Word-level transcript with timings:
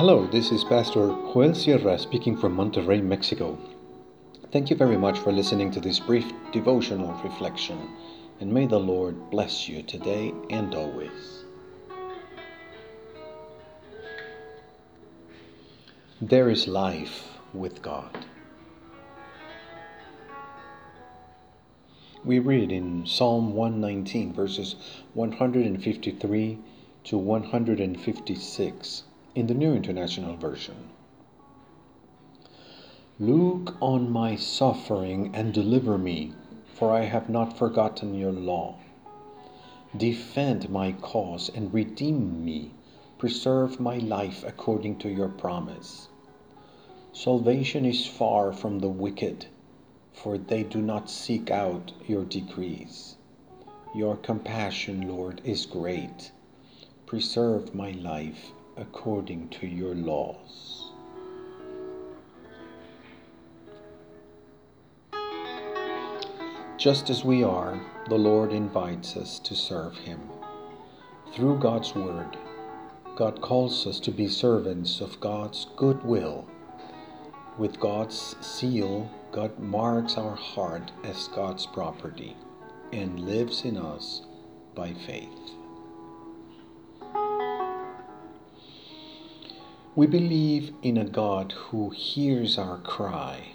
Hello, 0.00 0.26
this 0.26 0.50
is 0.50 0.64
Pastor 0.64 1.08
Joel 1.34 1.54
Sierra 1.54 1.98
speaking 1.98 2.34
from 2.34 2.56
Monterrey, 2.56 3.02
Mexico. 3.02 3.58
Thank 4.50 4.70
you 4.70 4.76
very 4.76 4.96
much 4.96 5.18
for 5.18 5.30
listening 5.30 5.70
to 5.72 5.80
this 5.80 6.00
brief 6.00 6.24
devotional 6.52 7.12
reflection, 7.22 7.78
and 8.40 8.50
may 8.50 8.64
the 8.64 8.80
Lord 8.80 9.28
bless 9.28 9.68
you 9.68 9.82
today 9.82 10.32
and 10.48 10.74
always. 10.74 11.44
There 16.22 16.48
is 16.48 16.66
life 16.66 17.36
with 17.52 17.82
God. 17.82 18.24
We 22.24 22.38
read 22.38 22.72
in 22.72 23.04
Psalm 23.04 23.52
119, 23.52 24.32
verses 24.32 24.76
153 25.12 26.58
to 27.04 27.18
156 27.18 29.02
in 29.32 29.46
the 29.46 29.54
New 29.54 29.74
International 29.74 30.36
Version. 30.36 30.90
Look 33.20 33.76
on 33.80 34.10
my 34.10 34.34
suffering 34.34 35.30
and 35.34 35.54
deliver 35.54 35.96
me, 35.96 36.32
for 36.74 36.92
I 36.92 37.04
have 37.04 37.28
not 37.28 37.56
forgotten 37.56 38.14
your 38.14 38.32
law. 38.32 38.78
Defend 39.96 40.68
my 40.68 40.92
cause 40.92 41.48
and 41.48 41.72
redeem 41.72 42.44
me. 42.44 42.72
Preserve 43.18 43.78
my 43.78 43.98
life 43.98 44.42
according 44.44 44.98
to 44.98 45.08
your 45.08 45.28
promise. 45.28 46.08
Salvation 47.12 47.84
is 47.84 48.06
far 48.06 48.52
from 48.52 48.80
the 48.80 48.88
wicked, 48.88 49.46
for 50.12 50.38
they 50.38 50.64
do 50.64 50.80
not 50.80 51.08
seek 51.08 51.50
out 51.50 51.92
your 52.06 52.24
decrees. 52.24 53.16
Your 53.94 54.16
compassion, 54.16 55.06
Lord, 55.08 55.40
is 55.44 55.66
great. 55.66 56.32
Preserve 57.06 57.74
my 57.74 57.92
life 57.92 58.52
according 58.80 59.48
to 59.50 59.66
your 59.66 59.94
laws. 59.94 60.92
Just 66.78 67.10
as 67.10 67.22
we 67.22 67.44
are, 67.44 67.78
the 68.08 68.16
Lord 68.16 68.52
invites 68.52 69.16
us 69.18 69.38
to 69.40 69.54
serve 69.54 69.94
Him. 69.98 70.18
Through 71.34 71.58
God's 71.58 71.94
Word, 71.94 72.38
God 73.16 73.42
calls 73.42 73.86
us 73.86 74.00
to 74.00 74.10
be 74.10 74.26
servants 74.28 75.02
of 75.02 75.20
God's 75.20 75.66
good 75.76 76.02
will. 76.02 76.48
With 77.58 77.78
God's 77.78 78.34
seal, 78.40 79.10
God 79.30 79.58
marks 79.58 80.16
our 80.16 80.34
heart 80.34 80.90
as 81.04 81.28
God's 81.28 81.66
property 81.66 82.34
and 82.92 83.20
lives 83.20 83.66
in 83.66 83.76
us 83.76 84.22
by 84.74 84.94
faith. 84.94 85.59
We 89.96 90.06
believe 90.06 90.72
in 90.82 90.96
a 90.96 91.04
God 91.04 91.50
who 91.50 91.90
hears 91.90 92.56
our 92.56 92.78
cry. 92.78 93.54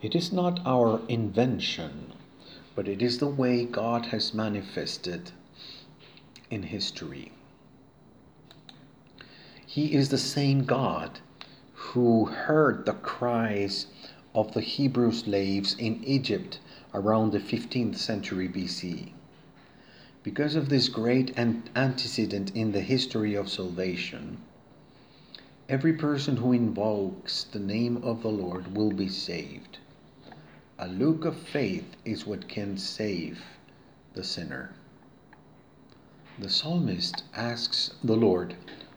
It 0.00 0.14
is 0.14 0.32
not 0.32 0.60
our 0.64 1.00
invention, 1.08 2.12
but 2.76 2.86
it 2.86 3.02
is 3.02 3.18
the 3.18 3.26
way 3.26 3.64
God 3.64 4.06
has 4.06 4.32
manifested 4.32 5.32
in 6.50 6.62
history. 6.62 7.32
He 9.66 9.94
is 9.94 10.10
the 10.10 10.18
same 10.18 10.66
God 10.66 11.18
who 11.72 12.26
heard 12.26 12.86
the 12.86 12.92
cries 12.92 13.88
of 14.36 14.54
the 14.54 14.60
Hebrew 14.60 15.10
slaves 15.10 15.74
in 15.76 16.04
Egypt 16.04 16.60
around 16.94 17.32
the 17.32 17.40
15th 17.40 17.96
century 17.96 18.48
BC. 18.48 19.10
Because 20.22 20.54
of 20.54 20.68
this 20.68 20.88
great 20.88 21.36
antecedent 21.36 22.52
in 22.54 22.70
the 22.70 22.82
history 22.82 23.34
of 23.34 23.48
salvation, 23.48 24.38
Every 25.66 25.94
person 25.94 26.36
who 26.36 26.52
invokes 26.52 27.44
the 27.44 27.58
name 27.58 27.96
of 28.04 28.20
the 28.20 28.28
Lord 28.28 28.76
will 28.76 28.92
be 28.92 29.08
saved. 29.08 29.78
A 30.78 30.86
look 30.86 31.24
of 31.24 31.38
faith 31.38 31.96
is 32.04 32.26
what 32.26 32.48
can 32.48 32.76
save 32.76 33.42
the 34.12 34.22
sinner. 34.22 34.74
The 36.38 36.50
psalmist 36.50 37.22
asks 37.34 37.94
the 38.04 38.16
Lord 38.16 38.56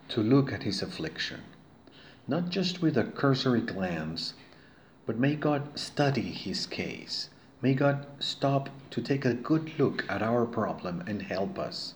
to 0.09 0.21
look 0.21 0.51
at 0.51 0.63
his 0.63 0.81
affliction, 0.81 1.39
not 2.27 2.49
just 2.49 2.81
with 2.81 2.97
a 2.97 3.05
cursory 3.05 3.61
glance, 3.61 4.33
but 5.05 5.17
may 5.17 5.35
God 5.35 5.79
study 5.79 6.33
his 6.33 6.65
case. 6.65 7.29
May 7.61 7.75
God 7.75 8.05
stop 8.19 8.69
to 8.91 9.01
take 9.01 9.23
a 9.23 9.33
good 9.33 9.79
look 9.79 10.03
at 10.09 10.21
our 10.21 10.45
problem 10.45 11.01
and 11.07 11.21
help 11.21 11.57
us. 11.57 11.93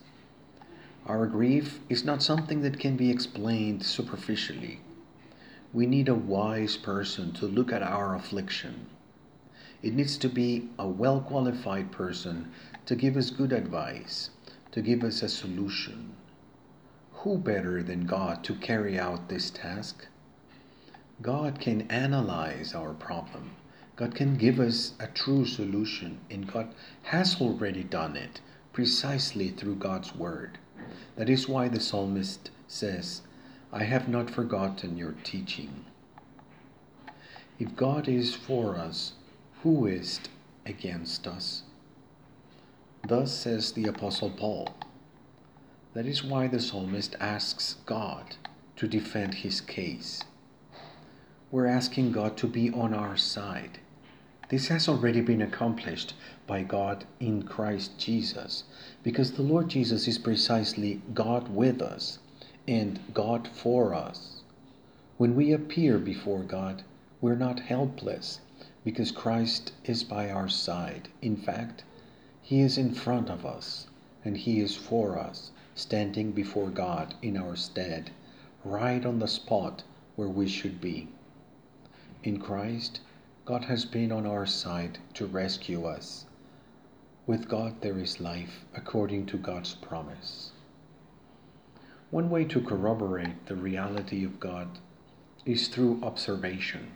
Our 1.08 1.26
grief 1.26 1.80
is 1.90 2.06
not 2.06 2.22
something 2.22 2.62
that 2.62 2.80
can 2.80 2.96
be 2.96 3.10
explained 3.10 3.84
superficially. 3.84 4.82
We 5.74 5.88
need 5.88 6.08
a 6.08 6.14
wise 6.14 6.78
person 6.78 7.32
to 7.34 7.48
look 7.48 7.72
at 7.72 7.82
our 7.82 8.14
affliction. 8.14 8.86
It 9.82 9.96
needs 9.96 10.16
to 10.18 10.30
be 10.30 10.70
a 10.78 10.88
well 10.88 11.20
qualified 11.20 11.92
person 11.92 12.52
to 12.86 12.96
give 12.96 13.18
us 13.18 13.32
good 13.32 13.52
advice, 13.52 14.30
to 14.74 14.82
give 14.82 15.04
us 15.04 15.24
a 15.24 15.30
solution. 15.30 16.14
Who 17.14 17.40
better 17.40 17.82
than 17.82 18.06
God 18.06 18.44
to 18.44 18.54
carry 18.54 19.00
out 19.00 19.28
this 19.28 19.50
task? 19.50 20.06
God 21.22 21.60
can 21.60 21.82
analyze 21.90 22.76
our 22.76 22.94
problem. 22.94 23.52
God 23.96 24.14
can 24.14 24.36
give 24.36 24.60
us 24.60 24.94
a 25.00 25.08
true 25.08 25.46
solution, 25.46 26.20
and 26.30 26.52
God 26.52 26.74
has 27.04 27.42
already 27.42 27.84
done 27.84 28.16
it 28.16 28.40
precisely 28.72 29.50
through 29.50 29.76
God's 29.76 30.16
Word. 30.16 30.58
That 31.16 31.30
is 31.30 31.48
why 31.48 31.68
the 31.68 31.80
psalmist 31.80 32.50
says, 32.68 33.22
I 33.72 33.84
have 33.84 34.08
not 34.08 34.30
forgotten 34.30 34.98
your 34.98 35.16
teaching. 35.24 35.86
If 37.60 37.76
God 37.76 38.08
is 38.08 38.34
for 38.36 38.76
us, 38.76 39.14
who 39.64 39.86
is 39.86 40.20
against 40.66 41.28
us? 41.28 41.64
Thus 43.08 43.32
says 43.34 43.72
the 43.72 43.86
Apostle 43.86 44.32
Paul. 44.32 44.76
That 45.94 46.06
is 46.06 46.24
why 46.24 46.48
the 46.48 46.60
psalmist 46.60 47.16
asks 47.20 47.76
God 47.86 48.36
to 48.78 48.88
defend 48.88 49.36
his 49.36 49.62
case. 49.62 50.24
We're 51.52 51.68
asking 51.68 52.14
God 52.14 52.38
to 52.38 52.48
be 52.48 52.72
on 52.72 52.94
our 52.94 53.18
side. 53.18 53.80
This 54.52 54.68
has 54.68 54.90
already 54.90 55.22
been 55.22 55.42
accomplished 55.42 56.14
by 56.46 56.64
God 56.64 57.06
in 57.22 57.44
Christ 57.44 57.98
Jesus 57.98 58.66
because 59.02 59.32
the 59.32 59.44
Lord 59.44 59.70
Jesus 59.70 60.10
is 60.10 60.18
precisely 60.18 61.02
God 61.14 61.48
with 61.48 61.82
us 61.82 62.20
and 62.68 63.00
God 63.14 63.48
for 63.48 63.94
us. 63.94 64.42
When 65.16 65.38
we 65.38 65.54
appear 65.54 65.98
before 65.98 66.44
God, 66.44 66.84
we're 67.22 67.38
not 67.38 67.62
helpless 67.62 68.42
because 68.84 69.10
Christ 69.10 69.72
is 69.86 70.04
by 70.04 70.30
our 70.30 70.50
side. 70.50 71.08
In 71.22 71.38
fact, 71.38 71.86
He 72.42 72.60
is 72.60 72.78
in 72.78 72.94
front 72.94 73.30
of 73.30 73.46
us 73.46 73.88
and 74.26 74.36
He 74.36 74.60
is 74.60 74.76
for 74.76 75.18
us, 75.18 75.52
standing 75.76 76.34
before 76.34 76.70
God 76.70 77.14
in 77.22 77.38
our 77.38 77.56
stead, 77.56 78.12
right 78.66 79.06
on 79.06 79.20
the 79.20 79.30
spot 79.30 79.84
where 80.18 80.28
we 80.28 80.50
should 80.50 80.82
be. 80.82 81.08
In 82.26 82.38
Christ, 82.38 83.00
God 83.52 83.66
has 83.66 83.84
been 83.84 84.14
on 84.14 84.26
our 84.26 84.46
side 84.46 85.00
to 85.16 85.26
rescue 85.26 85.84
us. 85.84 86.26
With 87.28 87.50
God 87.50 87.82
there 87.82 88.00
is 88.00 88.22
life 88.22 88.64
according 88.74 89.26
to 89.26 89.38
God's 89.38 89.74
promise. 89.74 90.54
One 92.12 92.30
way 92.30 92.46
to 92.46 92.62
corroborate 92.62 93.48
the 93.48 93.58
reality 93.58 94.24
of 94.24 94.40
God 94.40 94.80
is 95.46 95.68
through 95.68 96.00
observation. 96.02 96.96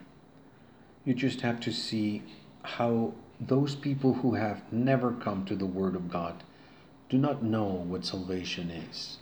You 1.04 1.14
just 1.14 1.42
have 1.42 1.60
to 1.60 1.74
see 1.74 2.24
how 2.64 3.16
those 3.38 3.76
people 3.76 4.14
who 4.14 4.36
have 4.36 4.72
never 4.72 5.12
come 5.12 5.44
to 5.48 5.58
the 5.58 5.66
Word 5.66 5.94
of 5.94 6.10
God 6.10 6.42
do 7.10 7.18
not 7.18 7.44
know 7.44 7.66
what 7.66 8.06
salvation 8.06 8.72
is. 8.72 9.18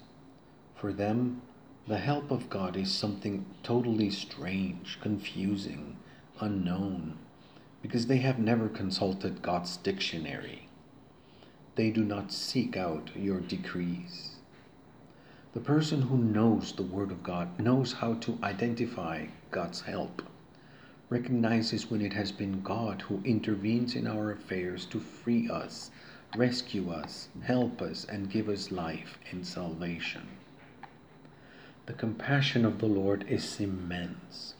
For 0.75 0.93
them, 0.93 1.41
the 1.87 1.97
help 1.97 2.29
of 2.29 2.51
God 2.51 2.77
is 2.77 2.91
something 2.91 3.47
totally 3.63 4.11
strange, 4.11 4.99
confusing, 5.01 5.97
unknown 6.39 7.17
because 7.81 8.07
they 8.07 8.17
have 8.17 8.39
never 8.39 8.69
consulted 8.69 9.41
God's 9.41 9.77
dictionary. 9.77 10.67
They 11.75 11.89
do 11.89 12.03
not 12.03 12.31
seek 12.31 12.77
out 12.77 13.09
your 13.15 13.39
decrees. 13.41 14.35
The 15.53 15.59
person 15.59 16.03
who 16.03 16.17
knows 16.17 16.71
the 16.71 16.83
Word 16.83 17.11
of 17.11 17.23
God 17.23 17.59
knows 17.59 17.93
how 17.93 18.15
to 18.15 18.39
identify 18.41 19.25
God's 19.51 19.81
help, 19.81 20.23
recognizes 21.09 21.91
when 21.91 22.01
it 22.01 22.13
has 22.13 22.31
been 22.31 22.61
God 22.61 23.01
who 23.01 23.21
intervenes 23.25 23.95
in 23.95 24.07
our 24.07 24.31
affairs 24.31 24.85
to 24.85 24.99
free 24.99 25.49
us, 25.49 25.91
rescue 26.35 26.89
us, 26.89 27.27
help 27.43 27.81
us, 27.81 28.05
and 28.05 28.31
give 28.31 28.49
us 28.49 28.71
life 28.71 29.19
and 29.29 29.45
salvation. 29.45 30.27
The 31.85 31.93
compassion 31.93 32.65
of 32.65 32.79
the 32.79 32.87
Lord 32.87 33.25
is 33.27 33.59
immense. 33.59 34.55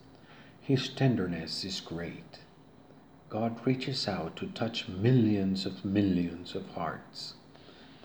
His 0.63 0.87
tenderness 0.87 1.65
is 1.65 1.81
great. 1.81 2.39
God 3.27 3.59
reaches 3.67 4.07
out 4.07 4.37
to 4.37 4.47
touch 4.47 4.87
millions 4.87 5.65
of 5.65 5.83
millions 5.83 6.55
of 6.55 6.65
hearts. 6.69 7.33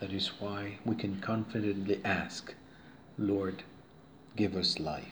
That 0.01 0.13
is 0.13 0.41
why 0.41 0.79
we 0.85 0.97
can 0.97 1.21
confidently 1.21 2.01
ask, 2.05 2.55
Lord, 3.17 3.63
give 4.35 4.57
us 4.57 4.81
life. 4.81 5.05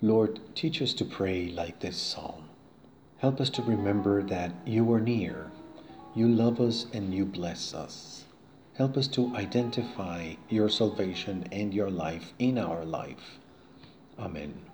Lord, 0.00 0.38
teach 0.54 0.80
us 0.80 0.94
to 0.94 1.04
pray 1.04 1.48
like 1.48 1.80
this 1.80 1.96
psalm. 1.96 2.44
Help 3.18 3.40
us 3.40 3.50
to 3.50 3.62
remember 3.62 4.22
that 4.22 4.52
you 4.64 4.92
are 4.92 5.00
near 5.00 5.50
you 6.14 6.28
love 6.28 6.60
us, 6.60 6.86
and 6.92 7.14
you 7.14 7.24
bless 7.24 7.74
us. 7.74 8.24
Help 8.74 8.96
us 8.96 9.06
to 9.08 9.34
identify 9.36 10.34
your 10.48 10.68
salvation 10.68 11.46
and 11.52 11.74
your 11.74 11.90
life 11.90 12.32
in 12.38 12.58
our 12.58 12.84
life. 12.84 13.38
Amen. 14.18 14.71